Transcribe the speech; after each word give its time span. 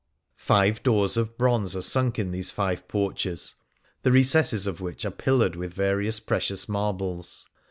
Five 0.37 0.81
doors 0.81 1.15
of 1.15 1.37
bronze 1.37 1.75
are 1.75 1.81
sunk 1.81 2.17
in 2.17 2.31
these 2.31 2.49
five 2.49 2.87
porches, 2.87 3.53
the 4.01 4.11
recesses 4.11 4.65
of 4.65 4.81
which 4.81 5.05
are 5.05 5.11
pillared 5.11 5.55
with 5.55 5.75
various 5.75 6.19
precious 6.19 6.67
marbles. 6.67 7.45